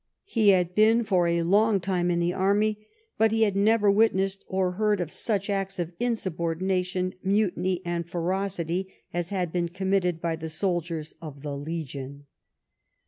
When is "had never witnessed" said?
3.43-4.43